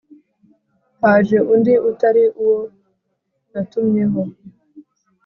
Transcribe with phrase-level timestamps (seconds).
[1.01, 2.59] Haje undi utari uwo
[3.51, 4.21] natumyeho